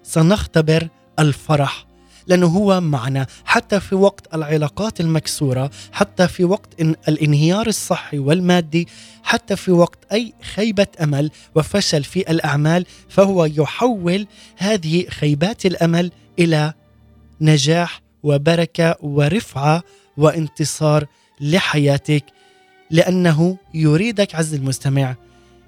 [0.02, 0.88] سنختبر
[1.18, 1.86] الفرح
[2.26, 8.88] لأنه هو معنا حتى في وقت العلاقات المكسورة حتى في وقت الانهيار الصحي والمادي
[9.22, 16.74] حتى في وقت أي خيبة أمل وفشل في الأعمال فهو يحول هذه خيبات الأمل إلى
[17.40, 19.82] نجاح وبركة ورفعة
[20.16, 21.06] وانتصار
[21.40, 22.24] لحياتك
[22.90, 25.14] لأنه يريدك عز المستمع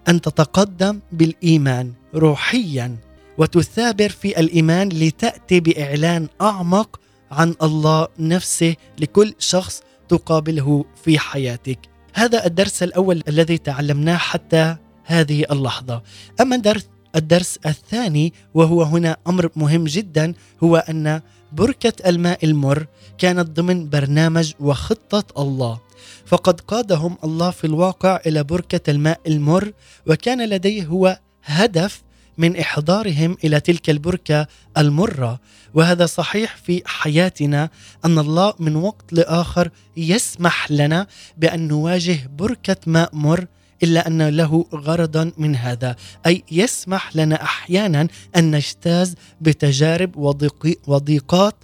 [0.09, 2.97] أن تتقدم بالإيمان روحيا.
[3.39, 11.79] وتثابر في الإيمان لتأتي بإعلان أعمق عن الله نفسه لكل شخص تقابله في حياتك.
[12.15, 16.03] هذا الدرس الأول الذي تعلمناه حتى هذه اللحظة.
[16.41, 21.21] أما الدرس الدرس الثاني وهو هنا أمر مهم جدا هو أن
[21.53, 22.87] بركة الماء المر
[23.19, 25.81] كانت ضمن برنامج وخطة الله.
[26.27, 29.73] فقد قادهم الله في الواقع إلى بركة الماء المر
[30.07, 32.03] وكان لديه هو هدف
[32.39, 34.47] من إحضارهم إلى تلك البركة
[34.79, 35.41] المرة.
[35.75, 37.71] وهذا صحيح في حياتنا
[38.05, 41.07] أن الله من وقت لآخر يسمح لنا
[41.37, 43.47] بأن نواجه بركة ماء مر
[43.83, 51.55] إلا أن له غرضا من هذا أي يسمح لنا أحيانا أن نجتاز بتجارب وضيق- وضيقات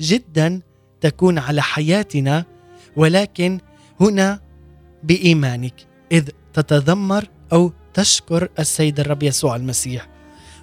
[0.00, 0.60] جدا
[1.00, 2.44] تكون على حياتنا.
[2.96, 3.58] ولكن
[4.00, 4.40] هنا
[5.02, 5.74] بإيمانك
[6.12, 10.08] إذ تتذمر أو تشكر السيد الرب يسوع المسيح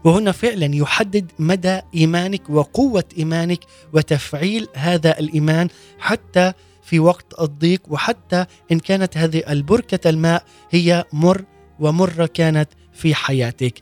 [0.04, 3.60] وهنا فعلا يحدد مدى إيمانك وقوة إيمانك
[3.94, 5.68] وتفعيل هذا الإيمان
[6.00, 11.46] حتى في وقت الضيق وحتى إن كانت هذه البركة الماء هي مر
[11.80, 13.82] ومرة كانت في حياتك.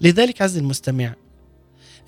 [0.00, 1.14] لذلك عز المستمع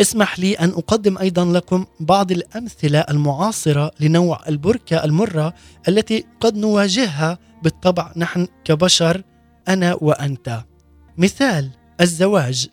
[0.00, 5.54] اسمح لي أن أقدم أيضا لكم بعض الأمثلة المعاصرة لنوع البركة المرة
[5.88, 9.22] التي قد نواجهها بالطبع نحن كبشر
[9.68, 10.64] أنا وأنت.
[11.18, 12.68] مثال الزواج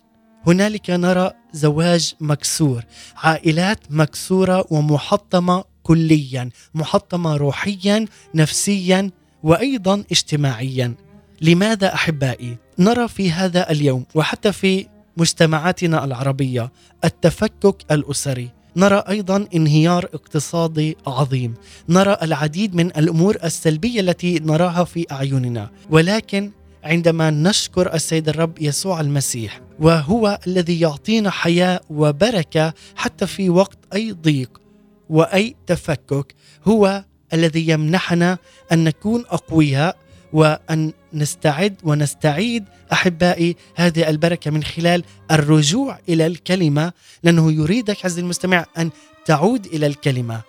[0.47, 2.83] هنالك نرى زواج مكسور،
[3.15, 9.11] عائلات مكسورة ومحطمة كليا، محطمة روحيا، نفسيا
[9.43, 10.93] وأيضا اجتماعيا.
[11.41, 14.87] لماذا أحبائي؟ نرى في هذا اليوم وحتى في
[15.17, 16.71] مجتمعاتنا العربية
[17.03, 21.53] التفكك الأسري، نرى أيضا انهيار اقتصادي عظيم،
[21.89, 26.51] نرى العديد من الأمور السلبية التي نراها في أعيننا، ولكن
[26.83, 34.11] عندما نشكر السيد الرب يسوع المسيح وهو الذي يعطينا حياة وبركة حتى في وقت أي
[34.11, 34.61] ضيق
[35.09, 37.03] وأي تفكك هو
[37.33, 38.37] الذي يمنحنا
[38.71, 39.97] أن نكون أقوياء
[40.33, 48.65] وأن نستعد ونستعيد أحبائي هذه البركة من خلال الرجوع إلى الكلمة لأنه يريدك عز المستمع
[48.77, 48.89] أن
[49.25, 50.41] تعود إلى الكلمة.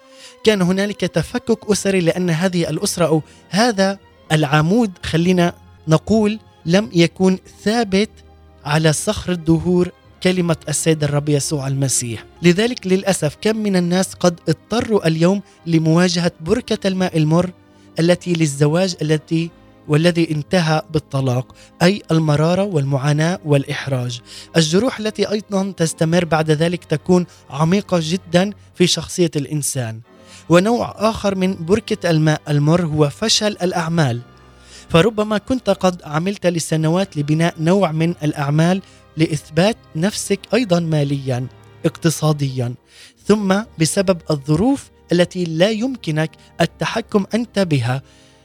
[0.44, 3.98] كان هنالك تفكك أسري لأن هذه الأسرة أو هذا
[4.32, 5.54] العمود خلينا
[5.88, 8.10] نقول لم يكن ثابت
[8.64, 9.90] على صخر الدهور
[10.22, 16.88] كلمة السيد الرب يسوع المسيح لذلك للأسف كم من الناس قد اضطروا اليوم لمواجهة بركة
[16.88, 17.50] الماء المر
[18.00, 19.50] التي للزواج التي
[19.88, 24.20] والذي انتهى بالطلاق أي المرارة والمعاناة والإحراج.
[24.56, 30.00] الجروح التي أيضا تستمر بعد ذلك تكون عميقة جدا في شخصية الإنسان.
[30.48, 34.20] ونوع آخر من بركة الماء المر هو فشل الأعمال.
[34.92, 38.82] فربما كنت قد عملت لسنوات لبناء نوع من الأعمال
[39.16, 41.46] لإثبات نفسك أيضا ماليا
[41.86, 42.74] اقتصاديا.
[43.24, 46.30] ثم بسبب الظروف التي لا يمكنك
[46.60, 48.02] التحكم أنت بها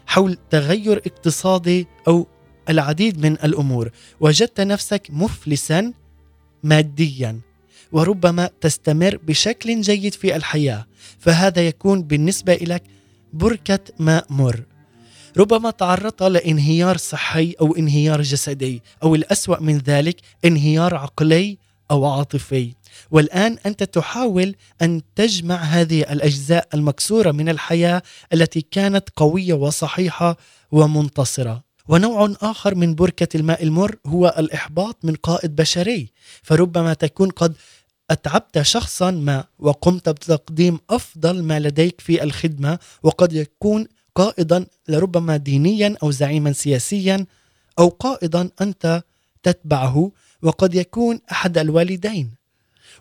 [0.08, 2.28] حول تغير اقتصادي أو
[2.70, 5.93] العديد من الأمور وجدت نفسك مفلسا
[6.64, 7.39] ماديا
[7.91, 10.86] وربما تستمر بشكل جيد في الحياة.
[11.20, 12.84] فهذا يكون بالنسبة لك
[13.34, 14.76] بركة ماء مر
[15.38, 21.58] ربما تعرضت لانهيار صحي أو انهيار جسدي أو الأسوأ من ذلك انهيار عقلي
[21.92, 22.74] أو عاطفي.
[23.12, 28.02] والآن أنت تحاول أن تجمع هذه الأجزاء المكسورة من الحياة
[28.34, 30.38] التي كانت قوية وصحيحة
[30.72, 31.64] ومنتصرة.
[31.88, 36.12] ونوع آخر من بركة الماء المر هو الإحباط من قائد بشري.
[36.44, 37.54] فربما تكون قد
[38.10, 45.95] أتعبت شخصا ما وقمت بتقديم أفضل ما لديك في الخدمة وقد يكون قائدا لربما دينيا
[46.03, 47.26] أو زعيما سياسيا
[47.80, 49.03] أو قائدا أنت
[49.43, 50.11] تتبعه
[50.41, 52.32] وقد يكون أحد الوالدين.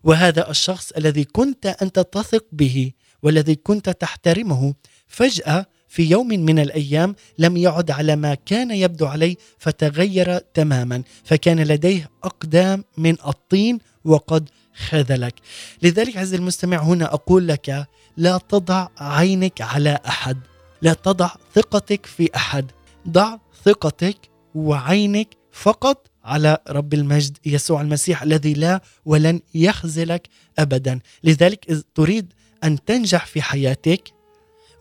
[0.04, 2.92] وهذا الشخص الذي كنت أنت تثق به
[3.22, 4.74] والذي كنت تحترمه
[5.06, 11.60] فجأة في يوم من الأيام لم يعد على ما كان يبدو عليه فتغير تماما فكان
[11.60, 14.48] لديه أقدام من الطين وقد
[14.88, 15.34] خذلك.
[15.82, 17.86] لذلك عز المستمع هنا أقول لك
[18.16, 20.38] لا تضع عينك على أحد.
[20.82, 22.70] لا تضع ثقتك في أحد.
[23.08, 24.16] ضع ثقتك
[24.54, 31.00] وعينك فقط على رب المجد يسوع المسيح الذي لا ولن يخذلك ابدا.
[31.24, 32.32] لذلك إذ تريد
[32.64, 34.12] أن تنجح في حياتك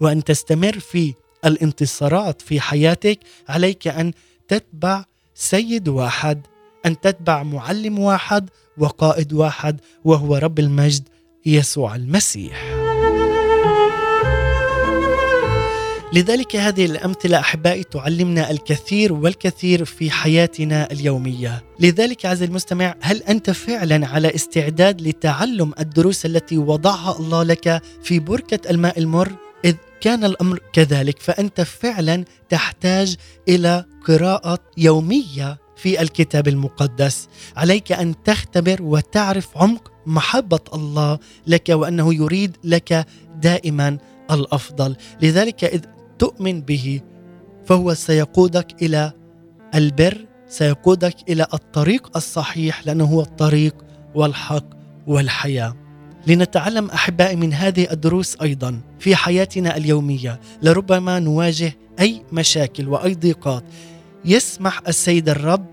[0.02, 1.14] وأن تستمر في
[1.46, 3.20] الانتصارات في حياتك
[3.50, 4.12] عليك أن
[4.48, 6.42] تتبع سيد واحد
[6.86, 11.10] أن تتبع معلم واحد وقائد واحد وهو رب المجد
[11.46, 12.85] يسوع المسيح.
[16.16, 21.64] لذلك هذه الأمثلة أحبائي تعلمنا الكثير والكثير في حياتنا اليومية.
[21.80, 28.20] لذلك عز المستمع هل أنت فعلا على استعداد لتعلم الدروس التي وضعها الله لك في
[28.20, 29.32] بركة الماء المر؟
[29.66, 33.16] إذ كان الأمر كذلك فأنت فعلا تحتاج
[33.50, 37.28] إلى قراءة يومية في الكتاب المقدس.
[37.56, 43.06] عليك أن تختبر وتعرف عمق محبة الله لك وأنه يريد لك
[43.42, 43.98] دائما
[44.32, 44.96] الأفضل.
[45.22, 45.82] لذلك إذ
[46.20, 47.02] تؤمن به
[47.66, 49.12] فهو سيقودك إلى
[49.76, 53.76] البر سيقودك إلى الطريق الصحيح لأنه هو الطريق
[54.16, 54.66] والحق
[55.08, 55.76] والحياة.
[56.28, 63.64] لنتعلم أحبائي من هذه الدروس أيضا في حياتنا اليومية لربما نواجه أي مشاكل وأي ضيقات.
[64.26, 65.66] يسمح السيد الرب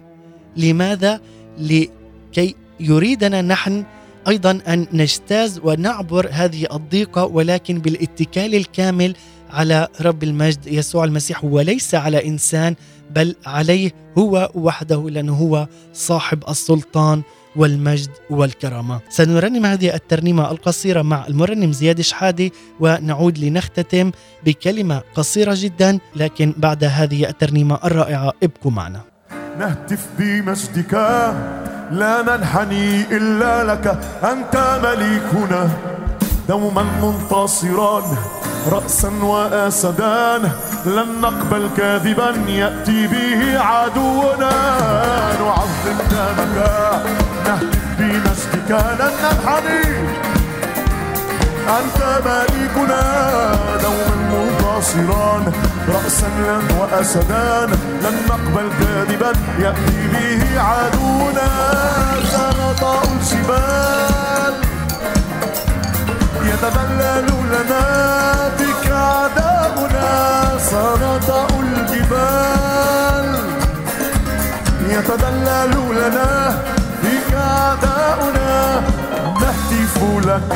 [0.57, 1.21] لماذا؟
[1.59, 3.85] لكي يريدنا نحن
[4.29, 9.15] أيضا أن نجتاز ونعبر هذه الضيقة ولكن بالاتكال الكامل
[9.53, 12.75] على رب المجد يسوع المسيح وليس على إنسان
[13.11, 17.23] بل عليه هو وحده لأنه هو صاحب السلطان
[17.57, 19.01] والمجد والكرامة.
[19.09, 24.11] سنرنم هذه الترنيمة القصيرة مع المرنم زياد شحادي ونعود لنختتم
[24.45, 29.01] بكلمة قصيرة جدا لكن بعد هذه الترنيمة الرائعة ابقوا معنا.
[29.59, 30.95] نهتف بمجدك
[31.91, 33.87] لا ننحني إلا لك
[34.25, 35.71] أنت مليكنا.
[36.49, 38.17] دوما منتصرا
[38.71, 40.39] رأسا وأسدا
[40.87, 44.53] لن نقبل كاذبا يأتي به عدونا.
[45.41, 46.57] نعظم دمك
[47.47, 49.83] نهتف بمجدك لن ننحني.
[51.79, 53.03] أنت مليكنا
[53.83, 55.53] دوما منتصرا
[55.89, 56.31] رأسا
[56.81, 57.67] وأسدا
[58.03, 61.51] لن نقبل كاذبا يأتي به عدونا.
[62.33, 64.22] سنطأ الجبال
[66.47, 67.85] يتبلل لنا
[68.59, 70.11] بك عذابنا
[70.59, 73.27] سنطأ الجبال.
[74.89, 76.59] يتدلل لنا
[77.03, 78.81] بك عداؤنا
[79.41, 80.51] نهتف لك.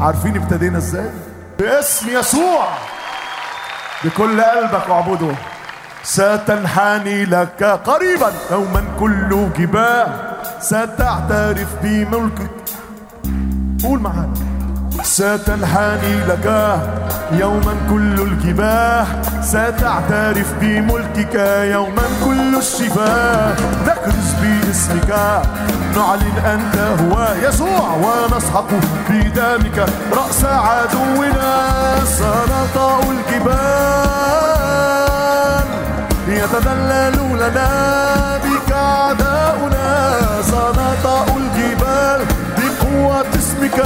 [0.00, 1.10] عارفين ابتدينا إزاي؟
[1.58, 2.68] باسم يسوع.
[4.04, 5.34] بكل قلبك واعبده.
[6.02, 10.06] ستنحني لك قريبا يوما كل جباه
[10.60, 12.57] ستعترف بملكك
[13.84, 14.34] قول معانا.
[15.02, 16.46] ستنحني لك
[17.32, 19.06] يوما كل الجباه
[19.42, 21.34] ستعترف بملكك
[21.72, 23.56] يوما كل الشفاه.
[23.86, 25.10] نكرز باسمك
[25.96, 27.14] نعلن أنت هو
[27.48, 28.70] يسوع ونسحق
[29.10, 29.78] بدمك
[30.12, 31.54] رأس عدونا.
[32.04, 34.08] سنطأ الجبال
[36.28, 37.70] يتذلل لنا
[38.44, 39.86] بك أعداؤنا.
[40.42, 41.27] سنطأ
[43.08, 43.84] بقوة اسمك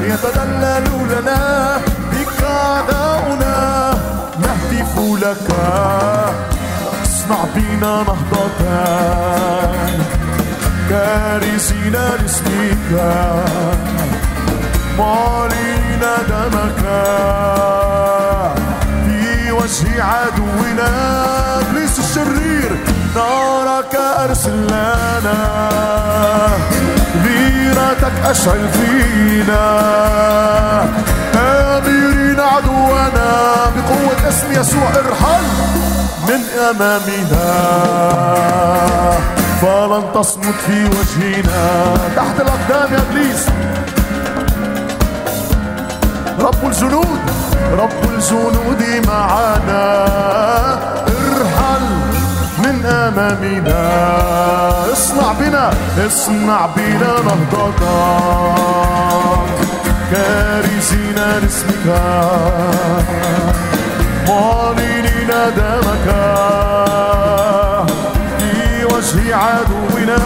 [0.00, 1.76] يتذلل لنا
[2.12, 3.94] بك أعداؤنا.
[4.38, 5.48] نهتف لك.
[7.04, 8.60] اصنع بنا نهضة.
[10.90, 12.90] كارثين لاسمك.
[14.98, 16.82] معلنين دمك.
[19.06, 20.90] في وجه عدونا.
[21.60, 22.76] إبليس الشرير
[23.14, 25.36] نارك ارسل لنا
[27.76, 29.66] غيرتك اشعل فينا.
[31.36, 33.30] اميرين عدونا
[33.76, 35.44] بقوة اسم يسوع ارحل
[36.28, 37.48] من أمامنا.
[39.62, 41.94] فلن تصمت في وجهنا.
[42.16, 43.46] تحت الأقدام يا إبليس.
[46.40, 47.20] رب الجنود
[47.72, 50.06] رب الجنود معنا.
[51.06, 51.75] ارحل
[52.76, 53.82] من أمامنا.
[54.92, 55.70] اصنع بنا
[56.06, 57.72] اصنع بنا نهضة
[60.12, 61.86] كارثين لاسمك.
[64.28, 66.06] معلنين دمك.
[68.38, 70.18] في وجه عدونا.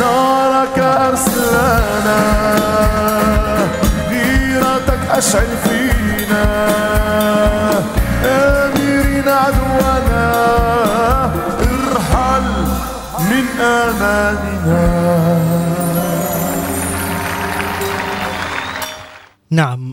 [0.00, 2.22] نارك أرسلنا
[4.10, 6.91] غيرتك أشعل فينا.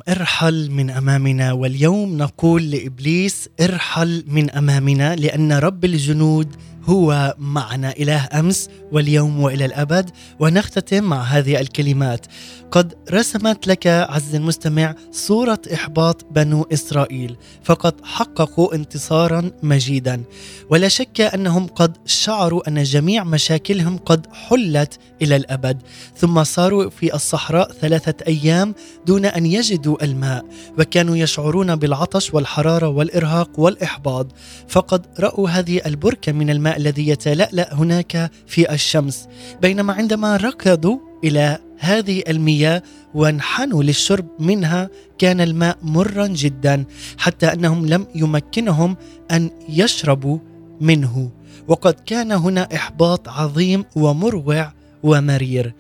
[0.10, 7.94] ارحل من أمامنا واليوم نقول لإبليس ارحل من أمامنا لأن رب الجنود هو معنا.
[8.00, 12.26] إله أمس واليوم وإلى الأبد ونختتم مع هذه الكلمات.
[12.72, 20.24] قد رسمت لك عز المستمع صورة إحباط بنو إسرائيل فقد حققوا انتصارا مجيدا.
[20.70, 25.82] ولا شك أنهم قد شعروا أن جميع مشاكلهم قد حلت إلى الأبد
[26.18, 30.46] ثم صاروا في الصحراء ثلاثة أيام دون أن يجدوا الماء
[30.80, 34.28] وكانوا يشعرون بالعطش والحرارة والإرهاق والإحباط.
[34.68, 39.28] فقد رأوا هذه البركة من الماء الذي يتلألأ هناك في الشمس.
[39.62, 46.86] بينما عندما ركضوا إلى هذه المياه وانحنوا للشرب منها كان الماء مرا جدا
[47.18, 48.98] حتى أنهم لم يمكنهم
[49.32, 50.38] أن يشربوا
[50.82, 51.30] منه.
[51.68, 54.72] وقد كان هنا إحباط عظيم ومروع
[55.04, 55.74] ومرير.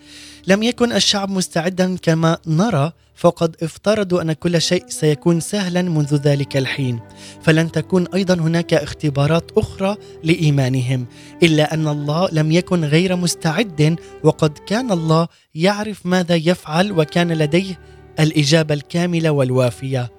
[0.48, 6.58] لم يكن الشعب مستعدا كما نرى فقد افترضوا أن كل شيء سيكون سهلا منذ ذلك
[6.58, 7.00] الحين.
[7.42, 11.06] فلن تكون أيضا هناك اختبارات أخرى لإيمانهم
[11.44, 17.80] إلا أن الله لم يكن غير مستعد وقد كان الله يعرف ماذا يفعل وكان لديه
[18.20, 20.12] الإجابة الكاملة والوافية.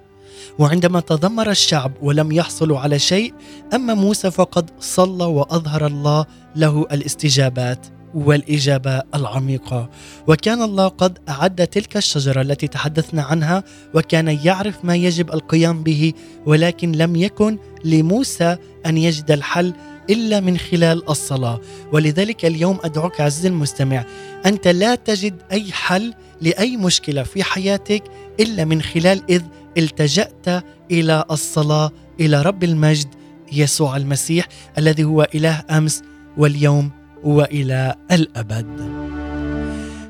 [0.59, 3.35] وعندما تذمر الشعب ولم يحصلوا على شيء
[3.75, 6.27] أما موسى فقد صلى وأظهر الله
[6.57, 8.00] له الاستجابات.
[8.15, 9.91] والإجابة العميقة.
[10.27, 16.13] وكان الله قد أعد تلك الشجرة التي تحدثنا عنها وكان يعرف ما يجب القيام به
[16.47, 18.57] ولكن لم يكن لموسى
[18.87, 19.75] أن يجد الحل
[20.11, 21.61] إلا من خلال الصلاة.
[21.93, 24.05] ولذلك اليوم أدعوك عزيزي المستمع
[24.47, 28.03] أنت لا تجد أي حل لأي مشكلة في حياتك
[28.41, 29.43] إلا من خلال إذ
[29.79, 33.09] التجأت إلى الصلاة إلى رب المجد
[33.53, 34.49] يسوع المسيح
[34.79, 36.03] الذي هو إله أمس
[36.37, 38.67] واليوم وإلى الأبد.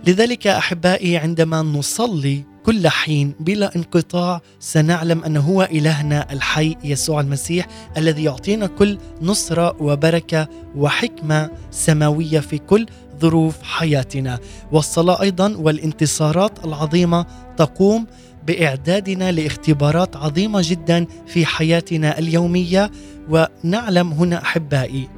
[0.06, 7.66] لذلك أحبائي عندما نصلي كل حين بلا انقطاع سنعلم انه هو إلهنا الحي يسوع المسيح
[7.96, 12.86] الذي يعطينا كل نصرة وبركة وحكمة سماوية في كل
[13.20, 14.38] ظروف حياتنا
[14.72, 18.06] والصلاة أيضا والانتصارات العظيمة تقوم
[18.46, 22.90] بإعدادنا لاختبارات عظيمة جدا في حياتنا اليومية
[23.30, 25.08] ونعلم هنا أحبائي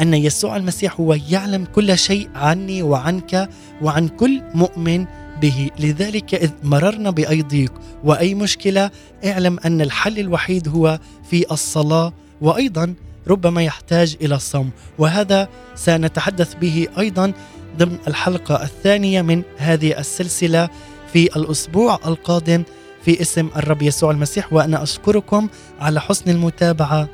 [0.00, 3.48] أن يسوع المسيح هو يعلم كل شيء عني وعنك
[3.82, 5.06] وعن كل مؤمن
[5.40, 5.70] به.
[5.78, 7.72] لذلك إذ مررنا باي ضيق
[8.04, 8.90] وأي مشكلة
[9.24, 10.98] اعلم أن الحل الوحيد هو
[11.30, 12.94] في الصلاة وأيضا
[13.28, 17.32] ربما يحتاج إلى الصوم وهذا سنتحدث به أيضا
[17.78, 20.68] ضمن الحلقة الثانية من هذه السلسلة
[21.12, 22.62] في الأسبوع القادم
[23.04, 25.48] في اسم الرب يسوع المسيح وأنا أشكركم
[25.80, 27.08] على حسن المتابعة.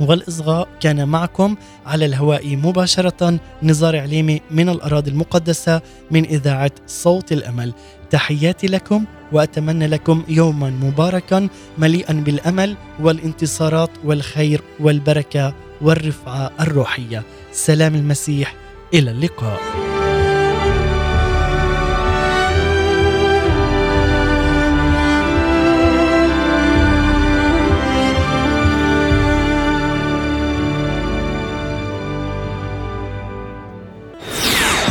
[0.00, 7.72] والإصغاء كان معكم على الهواء مباشرة نزار عليمي من الأراضي المقدسة من إذاعة صوت الأمل.
[8.10, 17.22] تحياتي لكم وأتمنى لكم يوما مباركا مليئا بالأمل والانتصارات والخير والبركة والرفعة الروحية.
[17.52, 18.54] سلام المسيح
[18.94, 19.95] إلى اللقاء.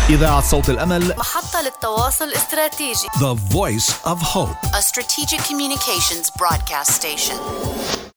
[0.09, 7.35] إذاعة صوت الأمل محطة للتواصل الاستراتيجي The Voice of Hope A strategic communications broadcast station